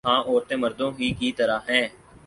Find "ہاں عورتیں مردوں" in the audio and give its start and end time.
0.03-0.91